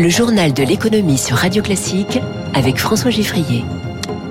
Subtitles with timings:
[0.00, 2.18] Le journal de l'économie sur Radio Classique
[2.54, 3.66] avec François Giffrier.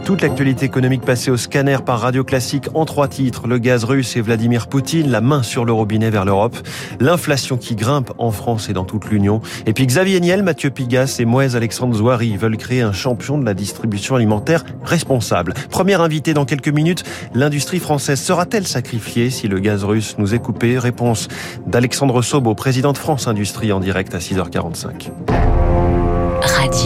[0.04, 3.48] Toute l'actualité économique passée au scanner par Radio Classique en trois titres.
[3.48, 6.58] Le gaz russe et Vladimir Poutine, la main sur le robinet vers l'Europe.
[7.00, 9.42] L'inflation qui grimpe en France et dans toute l'Union.
[9.68, 13.46] Et puis Xavier Niel, Mathieu Pigas et Moïse Alexandre Zouari veulent créer un champion de
[13.46, 15.54] la distribution alimentaire responsable.
[15.70, 17.04] Premier invité dans quelques minutes,
[17.36, 20.80] l'industrie française sera-t-elle sacrifiée si le gaz russe nous est coupé?
[20.80, 21.28] Réponse
[21.68, 25.12] d'Alexandre Sobo, président de France Industrie en direct à 6h45.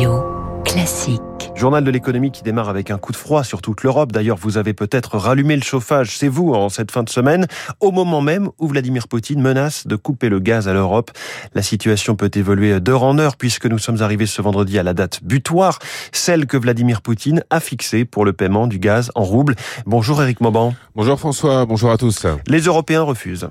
[0.04, 0.22] Radio
[0.66, 1.22] Classique.
[1.56, 4.12] Journal de l'économie qui démarre avec un coup de froid sur toute l'Europe.
[4.12, 7.48] D'ailleurs, vous avez peut-être rallumé le chauffage, c'est vous, en cette fin de semaine,
[7.80, 11.12] au moment même où Vladimir Poutine menace de couper le gaz à l'Europe.
[11.54, 14.94] La situation peut évoluer d'heure en heure puisque nous sommes arrivés ce vendredi à la
[14.94, 15.80] date butoir,
[16.12, 19.56] celle que Vladimir Poutine a fixée pour le paiement du gaz en rouble.
[19.86, 20.74] Bonjour Eric Mauban.
[20.98, 22.26] Bonjour François, bonjour à tous.
[22.48, 23.48] Les Européens refusent.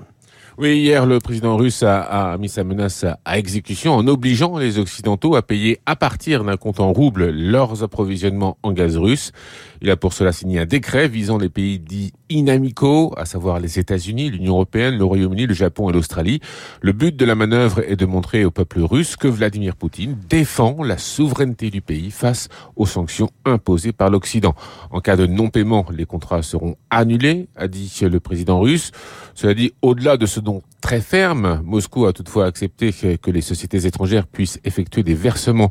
[0.58, 4.78] Oui, hier, le président russe a, a, mis sa menace à exécution en obligeant les
[4.78, 9.32] Occidentaux à payer à partir d'un compte en rouble leurs approvisionnements en gaz russe.
[9.80, 13.78] Il a pour cela signé un décret visant les pays dits inamicaux, à savoir les
[13.78, 16.40] États-Unis, l'Union européenne, le Royaume-Uni, le Japon et l'Australie.
[16.82, 20.82] Le but de la manœuvre est de montrer au peuple russe que Vladimir Poutine défend
[20.82, 24.54] la souveraineté du pays face aux sanctions imposées par l'Occident.
[24.90, 28.92] En cas de non-paiement, les contrats seront annulés, a dit le président russe.
[29.34, 33.86] Cela dit, au-delà de ce don très ferme, Moscou a toutefois accepté que les sociétés
[33.86, 35.70] étrangères puissent effectuer des versements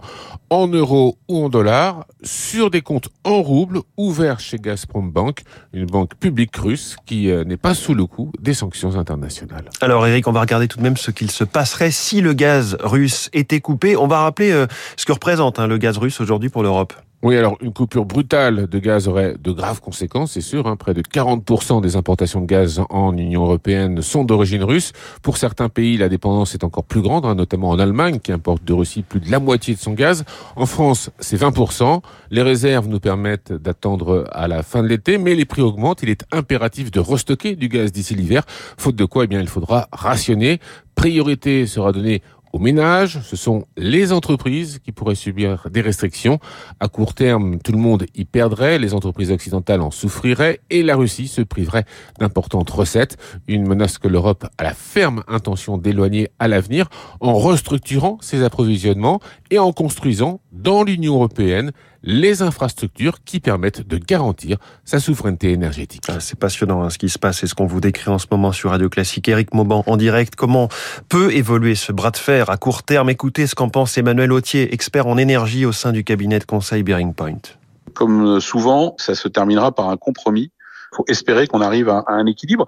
[0.50, 5.42] en euros ou en dollars sur des comptes en roubles ouverts chez Gazprom Bank,
[5.74, 9.70] une banque publique russe qui euh, n'est pas sous le coup des sanctions internationales.
[9.82, 12.78] Alors Eric, on va regarder tout de même ce qu'il se passerait si le gaz
[12.80, 13.98] russe était coupé.
[13.98, 16.94] On va rappeler euh, ce que représente hein, le gaz russe aujourd'hui pour l'Europe.
[17.24, 20.66] Oui, alors une coupure brutale de gaz aurait de graves conséquences, c'est sûr.
[20.66, 20.76] Hein.
[20.76, 24.92] Près de 40% des importations de gaz en Union européenne sont d'origine russe.
[25.22, 28.64] Pour certains pays, la dépendance est encore plus grande, hein, notamment en Allemagne, qui importe
[28.64, 30.26] de Russie plus de la moitié de son gaz.
[30.56, 32.02] En France, c'est 20%.
[32.32, 36.02] Les réserves nous permettent d'attendre à la fin de l'été, mais les prix augmentent.
[36.02, 38.42] Il est impératif de restocker du gaz d'ici l'hiver,
[38.78, 40.60] faute de quoi, eh bien, il faudra rationner.
[40.96, 42.24] Priorité sera donnée
[42.54, 46.40] aux ménages, ce sont les entreprises qui pourraient subir des restrictions.
[46.80, 50.96] À court terme, tout le monde y perdrait, les entreprises occidentales en souffriraient et la
[50.96, 51.86] Russie se priverait
[52.20, 53.18] d'importantes recettes.
[53.48, 56.88] Une menace que l'Europe a la ferme intention d'éloigner à l'avenir
[57.20, 59.20] en restructurant ses approvisionnements
[59.50, 61.72] et en construisant dans l'Union européenne
[62.04, 66.04] les infrastructures qui permettent de garantir sa souveraineté énergétique.
[66.08, 68.28] Ah, c'est passionnant hein, ce qui se passe et ce qu'on vous décrit en ce
[68.32, 69.28] moment sur Radio Classique.
[69.30, 70.70] Eric Mauban en direct, comment
[71.10, 73.10] peut évoluer ce bras de fer à court terme?
[73.10, 76.84] Écoutez ce qu'en pense Emmanuel Autier, expert en énergie au sein du cabinet de conseil
[76.84, 77.42] Bearing Point.
[77.94, 80.52] Comme souvent, ça se terminera par un compromis.
[80.94, 82.68] Il faut espérer qu'on arrive à un équilibre.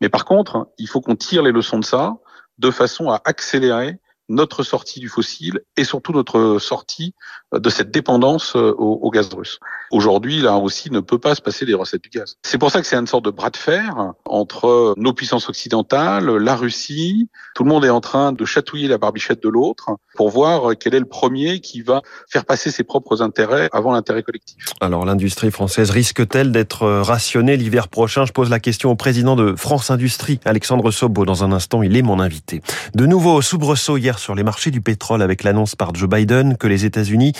[0.00, 2.16] Mais par contre, il faut qu'on tire les leçons de ça
[2.58, 7.14] de façon à accélérer notre sortie du fossile et surtout notre sortie
[7.58, 9.58] de cette dépendance euh, au, gaz russe.
[9.90, 12.36] Aujourd'hui, là aussi, ne peut pas se passer des recettes du gaz.
[12.42, 16.28] C'est pour ça que c'est une sorte de bras de fer entre nos puissances occidentales,
[16.36, 17.28] la Russie.
[17.54, 20.94] Tout le monde est en train de chatouiller la barbichette de l'autre pour voir quel
[20.94, 24.64] est le premier qui va faire passer ses propres intérêts avant l'intérêt collectif.
[24.80, 28.24] Alors, l'industrie française risque-t-elle d'être rationnée l'hiver prochain?
[28.24, 31.24] Je pose la question au président de France Industrie, Alexandre Sobo.
[31.24, 32.62] Dans un instant, il est mon invité.
[32.94, 36.66] De nouveau, soubresaut hier sur les marchés du pétrole avec l'annonce par Joe Biden que
[36.66, 37.32] les États-Unis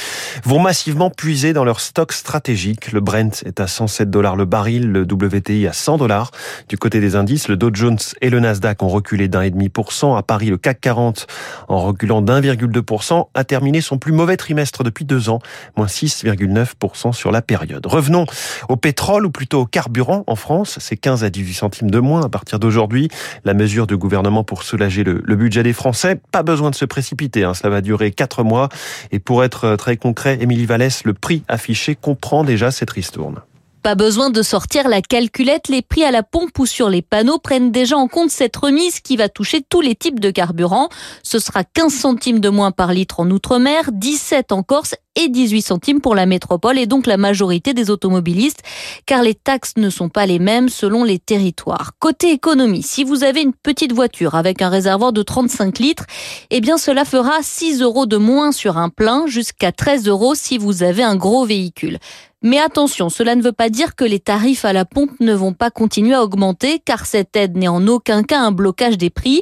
[0.44, 2.92] vont massivement puiser dans leur stock stratégique.
[2.92, 6.31] Le Brent est à 107 dollars le baril, le WTI à 100 dollars.
[6.69, 9.69] Du côté des indices, le Dow Jones et le Nasdaq ont reculé d'un et demi
[9.69, 10.16] pour cent.
[10.16, 11.26] À Paris, le CAC 40,
[11.69, 15.41] en reculant d'1,2%, a terminé son plus mauvais trimestre depuis deux ans,
[15.76, 17.86] moins 6,9% sur la période.
[17.86, 18.26] Revenons
[18.69, 20.78] au pétrole, ou plutôt au carburant en France.
[20.81, 23.09] C'est 15 à 18 centimes de moins à partir d'aujourd'hui.
[23.44, 26.21] La mesure du gouvernement pour soulager le, budget des Français.
[26.31, 27.44] Pas besoin de se précipiter.
[27.44, 27.54] Hein.
[27.54, 28.69] Cela va durer quatre mois.
[29.10, 33.41] Et pour être très concret, Émilie Vallès, le prix affiché comprend déjà cette ristourne.
[33.84, 37.39] Pas besoin de sortir la calculette, les prix à la pompe ou sur les panneaux
[37.39, 40.89] prennent déjà en compte cette remise qui va toucher tous les types de carburant.
[41.22, 45.60] Ce sera 15 centimes de moins par litre en Outre-mer, 17 en Corse et 18
[45.60, 48.63] centimes pour la métropole et donc la majorité des automobilistes,
[49.04, 51.92] car les taxes ne sont pas les mêmes selon les territoires.
[51.98, 56.07] Côté économie, si vous avez une petite voiture avec un réservoir de 35 litres,
[56.51, 60.57] eh bien cela fera 6 euros de moins sur un plein, jusqu'à 13 euros si
[60.57, 61.98] vous avez un gros véhicule.
[62.44, 65.54] Mais attention, cela ne veut pas dire que les tarifs à la pompe ne vont
[65.54, 69.41] pas continuer à augmenter, car cette aide n'est en aucun cas un blocage des prix.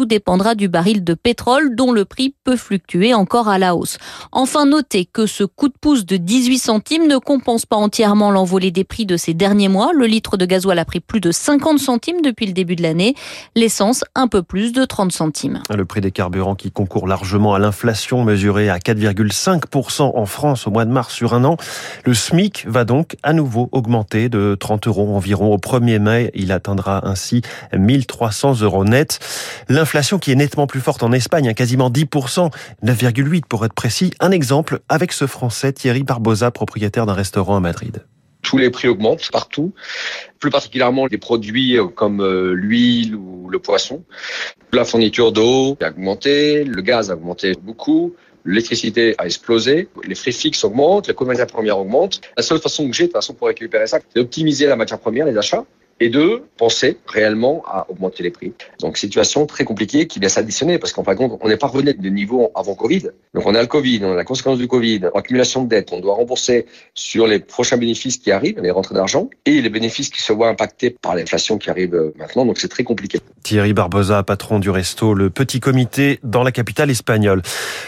[0.00, 3.98] Tout dépendra du baril de pétrole dont le prix peut fluctuer encore à la hausse.
[4.32, 8.70] Enfin, notez que ce coup de pouce de 18 centimes ne compense pas entièrement l'envolée
[8.70, 9.90] des prix de ces derniers mois.
[9.92, 13.14] Le litre de gasoil a pris plus de 50 centimes depuis le début de l'année.
[13.54, 15.62] L'essence, un peu plus de 30 centimes.
[15.68, 20.70] Le prix des carburants qui concourt largement à l'inflation mesurée à 4,5% en France au
[20.70, 21.58] mois de mars sur un an.
[22.06, 26.30] Le SMIC va donc à nouveau augmenter de 30 euros environ au 1er mai.
[26.32, 27.42] Il atteindra ainsi
[27.76, 29.18] 1300 euros net.
[30.20, 32.50] Qui est nettement plus forte en Espagne, hein, quasiment 10%,
[32.84, 34.12] 9,8 pour être précis.
[34.20, 38.04] Un exemple avec ce Français Thierry Barbosa, propriétaire d'un restaurant à Madrid
[38.42, 39.74] tous les prix augmentent partout,
[40.38, 44.02] plus particulièrement des produits comme euh, l'huile ou le poisson.
[44.72, 48.14] La fourniture d'eau a augmenté, le gaz a augmenté beaucoup,
[48.44, 52.20] l'électricité a explosé, les frais fixes augmentent, les matières premières augmentent.
[52.36, 55.26] La seule façon que j'ai de façon pour récupérer ça, c'est d'optimiser la matière première,
[55.26, 55.64] les achats,
[56.00, 58.52] et de penser réellement à augmenter les prix.
[58.80, 61.66] Donc situation très compliquée qui vient s'additionner parce qu'en fin de compte, on n'est pas
[61.66, 63.10] revenu de niveau avant Covid.
[63.34, 66.00] Donc on a le Covid, on a la conséquence du Covid, accumulation de dettes, on
[66.00, 70.22] doit rembourser sur les prochains bénéfices qui arrivent, les rentrées d'argent, et les bénéfices qui
[70.22, 72.46] se voient impactés par l'inflation qui arrive euh, maintenant.
[72.46, 73.20] Donc c'est très compliqué.
[73.42, 77.42] Thierry Barbosa, patron du resto Le Petit Comité dans la capitale espagnole.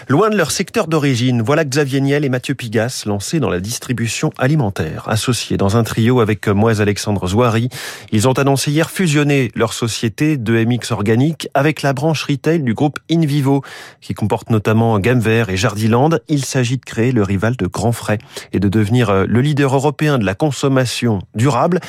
[0.08, 4.30] Loin de leur secteur d'origine, voilà Xavier Niel et Mathieu Pigas lancés dans la distribution
[4.38, 7.68] alimentaire, associés dans un trio avec Moise Alexandre Zouari.
[8.10, 12.74] Ils ont annoncé hier fusionner leur société de MX Organique avec la branche retail du
[12.74, 13.62] groupe InVivo,
[14.00, 16.10] qui comporte notamment Gamme Vert et Jardiland.
[16.28, 18.18] Il s'agit de créer le rival de Grand Frais
[18.52, 21.80] et de devenir euh, le leader européen de la consommation durable.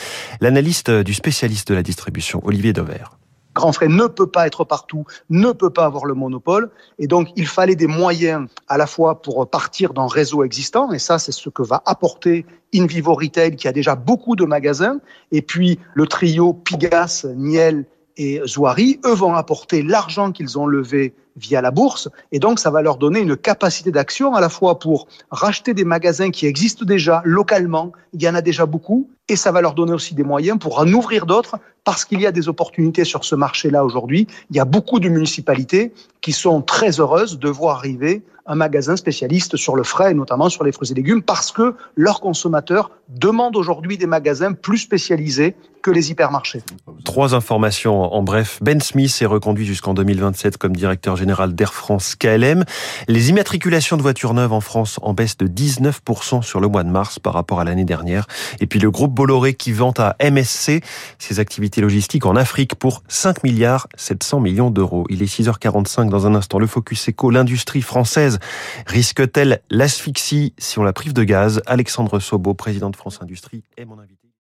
[0.42, 3.23] L'analyste du spécialiste de la distribution, Olivier Dover.
[3.64, 6.70] Grand ne peut pas être partout, ne peut pas avoir le monopole.
[7.00, 11.00] Et donc, il fallait des moyens à la fois pour partir d'un réseau existant, et
[11.00, 12.46] ça, c'est ce que va apporter
[12.76, 15.00] InVivo Retail, qui a déjà beaucoup de magasins,
[15.32, 17.86] et puis le trio Pigas, Niel
[18.18, 22.10] et Zouari, eux vont apporter l'argent qu'ils ont levé via la bourse.
[22.32, 25.84] Et donc, ça va leur donner une capacité d'action à la fois pour racheter des
[25.84, 27.92] magasins qui existent déjà localement.
[28.14, 29.10] Il y en a déjà beaucoup.
[29.30, 32.28] Et ça va leur donner aussi des moyens pour en ouvrir d'autres parce qu'il y
[32.28, 34.28] a des opportunités sur ce marché-là aujourd'hui.
[34.50, 38.98] Il y a beaucoup de municipalités qui sont très heureuses de voir arriver un magasin
[38.98, 42.92] spécialiste sur le frais et notamment sur les fruits et légumes parce que leurs consommateurs
[43.08, 46.62] demandent aujourd'hui des magasins plus spécialisés que les hypermarchés.
[47.04, 48.60] Trois informations en bref.
[48.62, 52.64] Ben Smith est reconduit jusqu'en 2027 comme directeur général d'Air France KLM.
[53.08, 56.90] Les immatriculations de voitures neuves en France en baisse de 19% sur le mois de
[56.90, 58.26] mars par rapport à l'année dernière.
[58.62, 60.82] Et puis le groupe Bolloré qui vend à MSC
[61.20, 65.06] ses activités logistiques en Afrique pour 5 milliards 700 millions d'euros.
[65.10, 66.58] Il est 6h45 dans un instant.
[66.58, 68.40] Le Focus Eco, l'industrie française
[68.88, 70.54] risque-t-elle l'asphyxie?
[70.58, 74.23] Si on la prive de gaz Alexandre Sobo, président de France Industrie, est mon invité.